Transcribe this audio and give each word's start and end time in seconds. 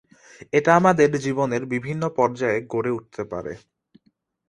এটা 0.53 0.71
আমাদের 0.75 1.09
জীবনের 1.25 1.63
বিভিন্ন 1.73 2.03
পর্যায়ে 2.17 2.59
গড়ে 2.73 2.91
উঠতে 2.97 3.21
পারে। 3.31 3.53